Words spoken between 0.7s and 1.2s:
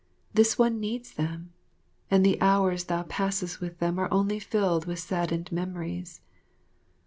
needs